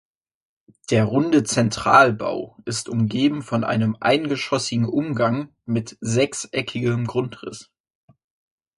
Der 0.89 1.05
runde 1.05 1.43
Zentralbau 1.43 2.57
ist 2.65 2.89
umgeben 2.89 3.43
von 3.43 3.63
einem 3.63 3.95
eingeschossigen 3.99 4.85
Umgang 4.85 5.49
mit 5.67 5.95
sechseckigem 6.01 7.05
Grundriss. 7.05 7.69